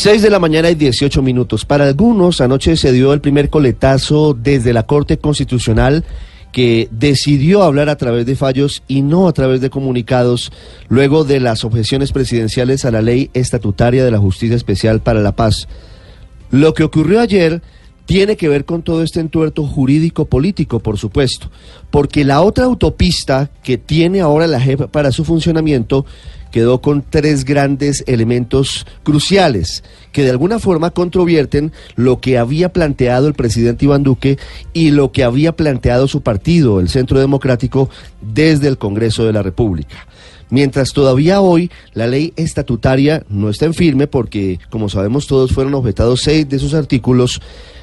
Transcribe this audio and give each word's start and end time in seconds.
6 0.00 0.22
de 0.22 0.30
la 0.30 0.38
mañana 0.38 0.70
y 0.70 0.76
18 0.76 1.20
minutos. 1.20 1.66
Para 1.66 1.84
algunos, 1.84 2.40
anoche 2.40 2.74
se 2.78 2.90
dio 2.90 3.12
el 3.12 3.20
primer 3.20 3.50
coletazo 3.50 4.32
desde 4.32 4.72
la 4.72 4.84
Corte 4.86 5.18
Constitucional 5.18 6.06
que 6.52 6.88
decidió 6.90 7.62
hablar 7.62 7.90
a 7.90 7.96
través 7.96 8.24
de 8.24 8.34
fallos 8.34 8.82
y 8.88 9.02
no 9.02 9.28
a 9.28 9.34
través 9.34 9.60
de 9.60 9.68
comunicados 9.68 10.52
luego 10.88 11.24
de 11.24 11.38
las 11.38 11.66
objeciones 11.66 12.12
presidenciales 12.12 12.86
a 12.86 12.90
la 12.90 13.02
ley 13.02 13.28
estatutaria 13.34 14.02
de 14.02 14.10
la 14.10 14.16
Justicia 14.16 14.56
Especial 14.56 15.00
para 15.00 15.20
la 15.20 15.36
Paz. 15.36 15.68
Lo 16.50 16.72
que 16.72 16.84
ocurrió 16.84 17.20
ayer 17.20 17.60
tiene 18.06 18.38
que 18.38 18.48
ver 18.48 18.64
con 18.64 18.80
todo 18.80 19.02
este 19.02 19.20
entuerto 19.20 19.66
jurídico 19.66 20.24
político, 20.24 20.80
por 20.80 20.96
supuesto, 20.96 21.50
porque 21.90 22.24
la 22.24 22.40
otra 22.40 22.64
autopista 22.64 23.50
que 23.62 23.76
tiene 23.76 24.22
ahora 24.22 24.46
la 24.46 24.62
JEP 24.62 24.86
para 24.86 25.12
su 25.12 25.26
funcionamiento 25.26 26.06
quedó 26.50 26.80
con 26.80 27.02
tres 27.08 27.44
grandes 27.44 28.04
elementos 28.06 28.86
cruciales 29.02 29.82
que 30.12 30.24
de 30.24 30.30
alguna 30.30 30.58
forma 30.58 30.90
controvierten 30.90 31.72
lo 31.96 32.20
que 32.20 32.38
había 32.38 32.72
planteado 32.72 33.28
el 33.28 33.34
presidente 33.34 33.84
Iván 33.84 34.02
Duque 34.02 34.38
y 34.72 34.90
lo 34.90 35.12
que 35.12 35.24
había 35.24 35.52
planteado 35.52 36.08
su 36.08 36.22
partido, 36.22 36.80
el 36.80 36.88
Centro 36.88 37.20
Democrático, 37.20 37.88
desde 38.20 38.68
el 38.68 38.78
Congreso 38.78 39.24
de 39.24 39.32
la 39.32 39.42
República. 39.42 40.06
Mientras 40.50 40.92
todavía 40.92 41.40
hoy 41.40 41.70
la 41.94 42.08
ley 42.08 42.32
estatutaria 42.36 43.22
no 43.28 43.50
está 43.50 43.66
en 43.66 43.74
firme 43.74 44.08
porque, 44.08 44.58
como 44.68 44.88
sabemos 44.88 45.28
todos, 45.28 45.52
fueron 45.52 45.74
objetados 45.74 46.22
seis 46.22 46.48
de 46.48 46.58
sus 46.58 46.74
artículos, 46.74 47.40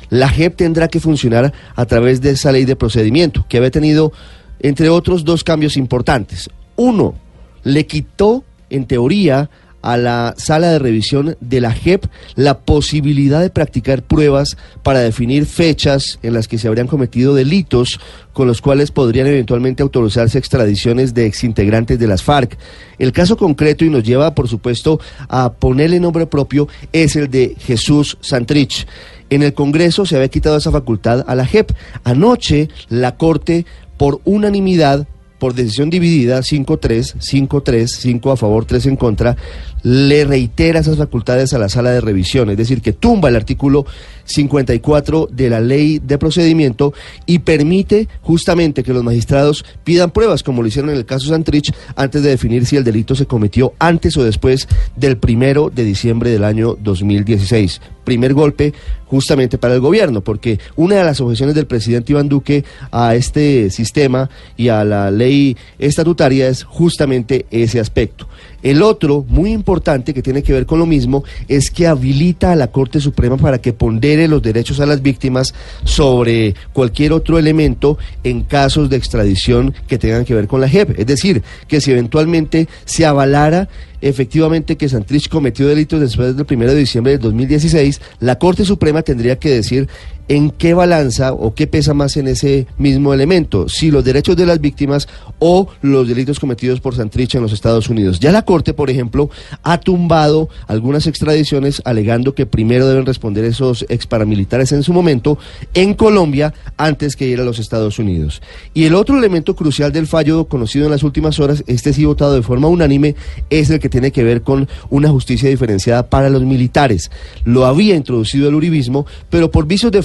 la 0.10 0.30
JEP 0.30 0.56
tendrá 0.56 0.90
que 0.90 1.00
funcionar 1.00 1.54
a 1.76 1.86
través 1.86 2.22
de 2.22 2.32
esa 2.32 2.52
ley 2.52 2.66
de 2.66 2.76
procedimiento, 2.76 3.46
que 3.48 3.58
había 3.58 3.72
tenido, 3.72 4.12
entre 4.60 4.90
otros, 4.90 5.24
dos 5.24 5.44
cambios 5.46 5.78
importantes. 5.78 6.50
Uno, 6.76 7.16
le 7.64 7.86
quitó, 7.86 8.44
en 8.70 8.86
teoría, 8.86 9.50
a 9.82 9.96
la 9.96 10.34
sala 10.38 10.72
de 10.72 10.80
revisión 10.80 11.38
de 11.40 11.62
la 11.62 11.72
JEP 11.72 12.06
la 12.36 12.60
posibilidad 12.60 13.42
de 13.42 13.50
practicar 13.50 14.04
pruebas 14.04 14.58
para 14.84 15.00
definir 15.00 15.46
fechas 15.46 16.20
en 16.24 16.34
las 16.34 16.48
que 16.48 16.58
se 16.58 16.68
habrían 16.68 16.88
cometido 16.88 17.34
delitos 17.34 18.00
con 18.34 18.48
los 18.48 18.62
cuales 18.62 18.92
podrían 18.92 19.28
eventualmente 19.28 19.84
autorizarse 19.84 20.38
extradiciones 20.38 21.14
de 21.14 21.26
exintegrantes 21.26 22.00
de 22.00 22.08
las 22.08 22.22
FARC. 22.22 22.58
El 23.00 23.14
caso 23.14 23.38
concreto, 23.38 23.86
y 23.86 23.90
nos 23.90 24.04
lleva, 24.04 24.36
por 24.36 24.48
supuesto, 24.48 25.00
a 25.30 25.54
ponerle 25.54 26.00
nombre 26.00 26.28
propio, 26.28 26.68
es 26.92 27.16
el 27.16 27.30
de 27.30 27.56
Jesús 27.58 28.18
Santrich. 28.22 28.88
En 29.30 29.44
el 29.44 29.54
Congreso 29.54 30.06
se 30.06 30.16
había 30.16 30.28
quitado 30.28 30.58
esa 30.58 30.72
facultad 30.72 31.24
a 31.28 31.36
la 31.36 31.46
JEP. 31.46 31.72
Anoche 32.04 32.70
la 32.90 33.16
Corte, 33.16 33.66
por 33.98 34.22
unanimidad, 34.26 35.08
por 35.40 35.54
decisión 35.54 35.90
dividida, 35.90 36.40
5-3, 36.40 37.16
5-3, 37.18 37.88
5 37.88 38.32
a 38.32 38.38
favor, 38.38 38.66
3 38.66 38.88
en 38.88 38.96
contra, 38.96 39.36
le 39.84 40.26
reitera 40.26 40.80
esas 40.80 40.98
facultades 40.98 41.54
a 41.54 41.60
la 41.60 41.70
sala 41.70 41.92
de 41.92 42.02
revisión, 42.02 42.50
es 42.50 42.58
decir, 42.58 42.82
que 42.82 42.94
tumba 42.94 43.30
el 43.30 43.36
artículo 43.36 43.86
54 44.26 45.30
de 45.32 45.50
la 45.50 45.62
ley 45.62 46.00
de 46.00 46.18
procedimiento 46.18 46.94
y 47.26 47.40
permite 47.40 48.08
justamente 48.22 48.84
que 48.84 48.94
los 48.94 49.04
magistrados 49.04 49.64
pidan 49.84 50.12
pruebas, 50.12 50.44
como 50.44 50.62
lo 50.62 50.68
hicieron 50.68 50.92
en 50.92 50.98
el 50.98 51.06
caso 51.06 51.28
Santrich, 51.28 51.74
antes 51.96 52.24
de 52.24 52.30
definir 52.30 52.66
si 52.66 52.76
el 52.76 52.84
delito 52.84 53.16
se 53.16 53.26
cometió 53.26 53.74
antes 53.80 54.18
o 54.18 54.24
después 54.24 54.68
del 54.96 55.18
primero 55.18 55.72
de 55.74 55.84
diciembre 55.84 56.32
del 56.32 56.44
año 56.44 56.76
2016. 56.82 57.80
Primer 58.08 58.34
golpe 58.34 58.74
justamente 59.06 59.58
para 59.58 59.74
el 59.74 59.82
gobierno, 59.82 60.22
porque 60.22 60.60
una 60.78 60.96
de 60.96 61.04
las 61.04 61.20
objeciones 61.20 61.56
del 61.56 61.68
presidente 61.68 62.14
Iván 62.14 62.30
Duque 62.30 62.64
a 62.90 63.16
este 63.16 63.70
sistema 63.70 64.30
y 64.56 64.70
a 64.70 64.86
la 64.86 65.12
ley 65.12 65.58
estatutaria 65.78 66.48
es 66.48 66.64
justamente 66.64 67.46
ese 67.52 67.82
aspecto. 67.82 68.30
El 68.64 68.82
otro, 68.82 69.26
muy 69.28 69.52
importante, 69.52 70.14
que 70.14 70.22
tiene 70.22 70.42
que 70.42 70.54
ver 70.54 70.66
con 70.66 70.80
lo 70.80 70.86
mismo, 70.86 71.26
es 71.50 71.70
que 71.70 71.86
habilita 71.86 72.54
a 72.54 72.56
la 72.56 72.68
Corte 72.68 73.02
Suprema 73.02 73.36
para 73.36 73.60
que 73.60 73.74
pondere 73.74 74.30
los 74.30 74.42
derechos 74.42 74.80
a 74.80 74.86
las 74.86 75.02
víctimas 75.02 75.54
sobre 75.84 76.56
cualquier 76.72 77.12
otro 77.12 77.38
elemento 77.38 77.98
en 78.24 78.42
casos 78.42 78.90
de 78.90 78.96
extradición 78.96 79.74
que 79.88 79.98
tengan 79.98 80.24
que 80.24 80.34
ver 80.34 80.48
con 80.48 80.62
la 80.62 80.70
JEP. 80.70 80.98
Es 80.98 81.08
decir, 81.08 81.44
que 81.68 81.82
si 81.82 81.92
eventualmente 81.92 82.70
se 82.86 83.06
avalara 83.06 83.68
efectivamente 84.02 84.78
que 84.78 84.90
Santrich 84.90 85.30
cometió 85.30 85.68
delitos 85.68 86.00
después 86.00 86.36
del 86.36 86.46
1 86.50 86.66
de 86.68 86.76
diciembre 86.76 87.14
del 87.14 87.22
2016, 87.22 88.02
la 88.20 88.38
Corte 88.38 88.66
Suprema 88.66 89.02
tendría 89.02 89.38
que 89.40 89.50
decir 89.50 89.88
en 90.28 90.52
qué 90.52 90.74
balanza 90.74 91.34
o 91.34 91.54
qué 91.54 91.68
pesa 91.68 91.94
más 91.94 92.18
en 92.18 92.28
ese 92.28 92.68
mismo 92.78 93.14
elemento, 93.14 93.70
si 93.70 93.92
los 93.92 94.04
derechos 94.04 94.36
de 94.36 94.46
las 94.46 94.60
víctimas 94.60 95.08
o 95.40 95.68
los 95.82 96.08
delitos 96.08 96.40
cometidos 96.40 96.80
por 96.80 96.96
Santrich 96.96 97.36
en 97.36 97.42
los 97.42 97.54
Estados 97.54 97.90
Unidos. 97.90 98.20
Ya 98.20 98.32
la 98.32 98.44
Corte, 98.44 98.74
por 98.74 98.90
ejemplo, 98.90 99.30
ha 99.64 99.80
tumbado 99.80 100.50
algunas 100.68 101.08
extradiciones 101.08 101.82
alegando 101.86 102.34
que 102.34 102.46
primero 102.46 102.88
deben 102.88 103.06
responder 103.06 103.46
esos 103.46 103.86
ex 103.90 104.08
paramilitares 104.08 104.72
en 104.72 104.84
su 104.84 104.94
momento 104.94 105.38
en 105.74 105.94
Colombia 105.94 106.54
antes 106.78 107.16
que 107.16 107.28
ir 107.28 107.40
a 107.40 107.44
los 107.44 107.60
Estados 107.60 108.00
Unidos. 108.00 108.42
Y 108.74 108.86
el 108.86 108.96
otro 108.96 109.18
elemento 109.18 109.56
crucial 109.56 109.92
del 109.92 110.08
fallo 110.08 110.46
conocido 110.46 110.86
en 110.86 110.92
las 110.92 111.04
últimas 111.04 111.40
horas, 111.40 111.64
este 111.68 111.94
sí 111.94 112.06
votado 112.06 112.34
de 112.34 112.42
forma 112.42 112.68
unánime, 112.68 113.16
es 113.50 113.70
el 113.70 113.80
que 113.80 113.90
tiene 113.90 114.12
que 114.12 114.24
ver 114.24 114.42
con 114.42 114.68
una 114.90 115.10
justicia 115.10 115.50
diferenciada 115.50 116.10
para 116.10 116.30
los 116.30 116.44
militares. 116.44 117.12
Lo 117.44 117.66
había 117.66 117.96
introducido 117.96 118.50
el 118.50 118.56
uribismo, 118.56 119.06
pero 119.30 119.52
por 119.52 119.68
vicios 119.68 119.92
de 119.92 120.04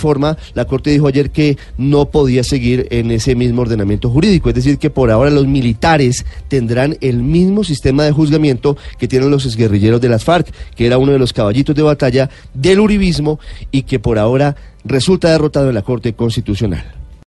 la 0.55 0.65
Corte 0.65 0.91
dijo 0.91 1.07
ayer 1.07 1.31
que 1.31 1.57
no 1.79 2.07
podía 2.07 2.45
seguir 2.45 2.87
en 2.91 3.11
ese 3.11 3.35
mismo 3.35 3.63
ordenamiento 3.63 4.11
jurídico, 4.11 4.49
es 4.49 4.55
decir, 4.55 4.79
que 4.79 4.91
por 4.91 5.11
ahora 5.11 5.31
los 5.31 5.47
militares 5.47 6.25
tendrán 6.49 6.97
el 7.01 7.23
mismo 7.23 7.65
sistema 7.65 8.05
de 8.05 8.13
juzgamiento 8.13 8.77
que 8.99 9.09
tienen 9.09 9.31
los 9.31 9.47
exguerrilleros 9.47 10.01
de 10.01 10.09
las 10.09 10.25
FARC, 10.25 10.53
que 10.75 10.87
era 10.87 10.99
uno 10.99 11.13
de 11.13 11.19
los 11.19 11.33
caballitos 11.33 11.75
de 11.77 11.83
batalla 11.83 12.31
del 12.55 12.81
uribismo 12.81 13.39
y 13.71 13.83
que 13.83 13.99
por 13.99 14.19
ahora 14.19 14.57
resulta 14.85 15.31
derrotado 15.31 15.69
en 15.69 15.75
la 15.75 15.83
Corte 15.83 16.13
Constitucional. 16.15 17.02